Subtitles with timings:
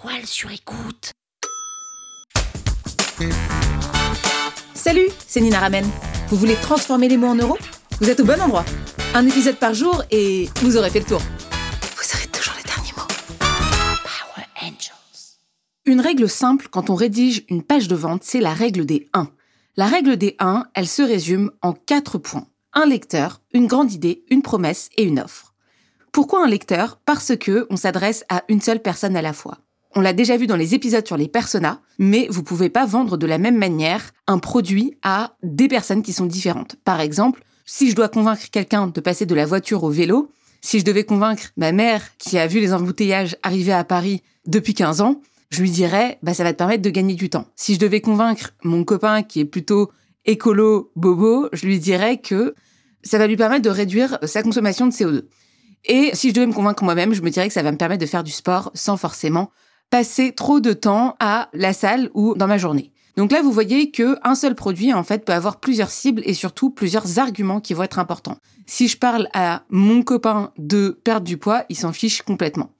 [0.00, 1.12] toile sur écoute.
[4.74, 5.84] Salut, c'est Nina Ramen.
[6.28, 7.58] Vous voulez transformer les mots en euros?
[8.00, 8.64] Vous êtes au bon endroit.
[9.14, 11.20] Un épisode par jour et vous aurez fait le tour.
[11.20, 13.08] Vous aurez toujours les derniers mots.
[13.40, 15.38] Power Angels.
[15.84, 19.28] Une règle simple quand on rédige une page de vente, c'est la règle des 1.
[19.76, 22.46] La règle des 1, elle se résume en 4 points.
[22.72, 25.54] Un lecteur, une grande idée, une promesse et une offre.
[26.12, 27.00] Pourquoi un lecteur?
[27.04, 29.58] Parce que on s'adresse à une seule personne à la fois.
[29.94, 33.16] On l'a déjà vu dans les épisodes sur les personas, mais vous pouvez pas vendre
[33.16, 36.76] de la même manière un produit à des personnes qui sont différentes.
[36.84, 40.78] Par exemple, si je dois convaincre quelqu'un de passer de la voiture au vélo, si
[40.78, 45.00] je devais convaincre ma mère qui a vu les embouteillages arriver à Paris depuis 15
[45.00, 45.20] ans,
[45.50, 47.46] je lui dirais, bah, ça va te permettre de gagner du temps.
[47.56, 49.90] Si je devais convaincre mon copain qui est plutôt
[50.26, 52.54] écolo bobo, je lui dirais que
[53.02, 55.22] ça va lui permettre de réduire sa consommation de CO2.
[55.84, 58.00] Et si je devais me convaincre moi-même, je me dirais que ça va me permettre
[58.00, 59.50] de faire du sport sans forcément
[59.90, 62.92] passer trop de temps à la salle ou dans ma journée.
[63.16, 66.34] Donc là, vous voyez que un seul produit, en fait, peut avoir plusieurs cibles et
[66.34, 68.38] surtout plusieurs arguments qui vont être importants.
[68.66, 72.70] Si je parle à mon copain de perdre du poids, il s'en fiche complètement.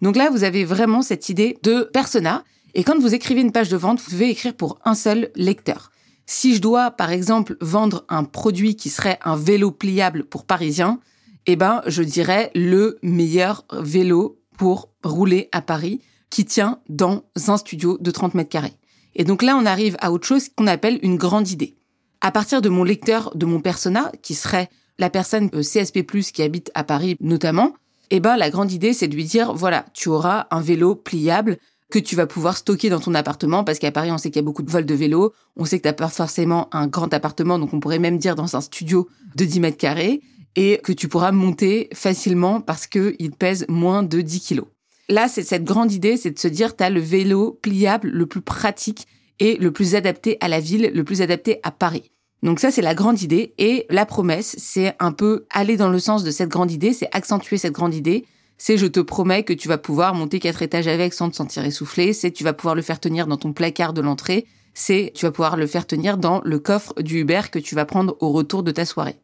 [0.00, 2.44] Donc là, vous avez vraiment cette idée de persona.
[2.74, 5.90] Et quand vous écrivez une page de vente, vous devez écrire pour un seul lecteur.
[6.24, 11.00] Si je dois, par exemple, vendre un produit qui serait un vélo pliable pour Parisiens,
[11.46, 17.56] eh ben, je dirais le meilleur vélo pour rouler à Paris qui tient dans un
[17.56, 18.74] studio de 30 mètres carrés.
[19.14, 21.76] Et donc là, on arrive à autre chose qu'on appelle une grande idée.
[22.20, 26.42] À partir de mon lecteur, de mon persona, qui serait la personne euh, CSP+, qui
[26.42, 27.74] habite à Paris notamment,
[28.10, 31.58] eh ben, la grande idée, c'est de lui dire, voilà, tu auras un vélo pliable
[31.90, 34.44] que tu vas pouvoir stocker dans ton appartement, parce qu'à Paris, on sait qu'il y
[34.44, 37.58] a beaucoup de vols de vélos, on sait que t'as pas forcément un grand appartement,
[37.58, 40.20] donc on pourrait même dire dans un studio de 10 mètres carrés,
[40.56, 44.66] et que tu pourras monter facilement parce qu'il pèse moins de 10 kilos.
[45.10, 48.26] Là, c'est cette grande idée, c'est de se dire, tu as le vélo pliable le
[48.26, 49.08] plus pratique
[49.40, 52.12] et le plus adapté à la ville, le plus adapté à Paris.
[52.44, 53.52] Donc ça, c'est la grande idée.
[53.58, 57.08] Et la promesse, c'est un peu aller dans le sens de cette grande idée, c'est
[57.10, 58.24] accentuer cette grande idée.
[58.56, 61.64] C'est je te promets que tu vas pouvoir monter quatre étages avec sans te sentir
[61.64, 62.12] essoufflé.
[62.12, 64.46] C'est tu vas pouvoir le faire tenir dans ton placard de l'entrée.
[64.74, 67.84] C'est tu vas pouvoir le faire tenir dans le coffre du Uber que tu vas
[67.84, 69.16] prendre au retour de ta soirée.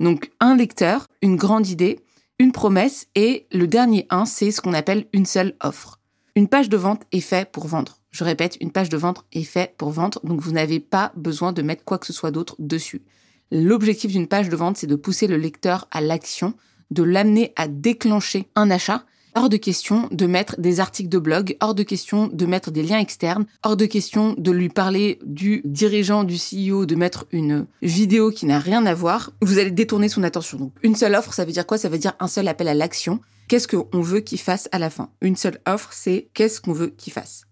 [0.00, 2.00] Donc un lecteur, une grande idée,
[2.44, 5.98] une promesse et le dernier un, c'est ce qu'on appelle une seule offre.
[6.36, 8.02] Une page de vente est faite pour vendre.
[8.10, 11.54] Je répète, une page de vente est faite pour vendre, donc vous n'avez pas besoin
[11.54, 13.00] de mettre quoi que ce soit d'autre dessus.
[13.50, 16.52] L'objectif d'une page de vente, c'est de pousser le lecteur à l'action,
[16.90, 19.06] de l'amener à déclencher un achat
[19.36, 22.84] Hors de question de mettre des articles de blog, hors de question de mettre des
[22.84, 27.66] liens externes, hors de question de lui parler du dirigeant, du CEO, de mettre une
[27.82, 29.32] vidéo qui n'a rien à voir.
[29.42, 30.58] Vous allez détourner son attention.
[30.58, 31.78] Donc, une seule offre, ça veut dire quoi?
[31.78, 33.18] Ça veut dire un seul appel à l'action.
[33.48, 35.10] Qu'est-ce qu'on veut qu'il fasse à la fin?
[35.20, 37.42] Une seule offre, c'est qu'est-ce qu'on veut qu'il fasse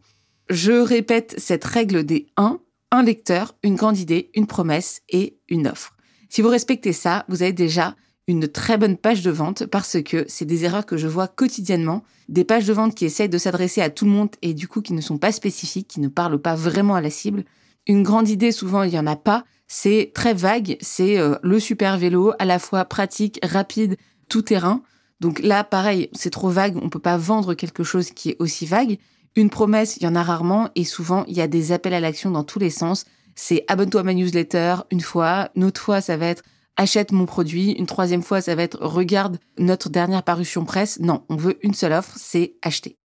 [0.50, 2.60] Je répète cette règle des 1,
[2.93, 5.97] un lecteur, une grande idée, une promesse et une offre.
[6.28, 7.97] Si vous respectez ça, vous avez déjà
[8.28, 12.05] une très bonne page de vente parce que c'est des erreurs que je vois quotidiennement,
[12.28, 14.81] des pages de vente qui essayent de s'adresser à tout le monde et du coup
[14.81, 17.44] qui ne sont pas spécifiques, qui ne parlent pas vraiment à la cible.
[17.88, 19.44] Une grande idée, souvent, il n'y en a pas.
[19.66, 23.97] C'est très vague, c'est euh, le super vélo, à la fois pratique, rapide,
[24.28, 24.82] tout terrain.
[25.21, 28.66] Donc là, pareil, c'est trop vague, on peut pas vendre quelque chose qui est aussi
[28.66, 28.99] vague.
[29.34, 32.00] Une promesse, il y en a rarement et souvent, il y a des appels à
[32.00, 33.05] l'action dans tous les sens.
[33.34, 36.43] C'est abonne-toi à ma newsletter une fois, une autre fois, ça va être
[36.77, 37.72] achète mon produit.
[37.72, 40.99] Une troisième fois, ça va être regarde notre dernière parution presse.
[41.00, 42.97] Non, on veut une seule offre, c'est acheter.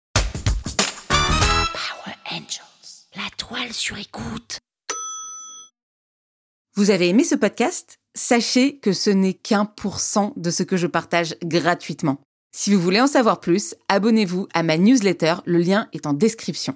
[1.09, 3.07] Power Angels.
[3.15, 4.59] La toile sur écoute.
[6.75, 7.97] Vous avez aimé ce podcast?
[8.15, 12.19] Sachez que ce n'est qu'un pour cent de ce que je partage gratuitement.
[12.55, 16.75] Si vous voulez en savoir plus, abonnez-vous à ma newsletter, le lien est en description.